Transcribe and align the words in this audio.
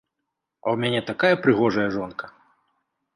А 0.61 0.67
ў 0.73 0.83
мяне 0.83 1.01
такая 1.09 1.35
прыгожая 1.43 1.85
жонка! 1.97 2.25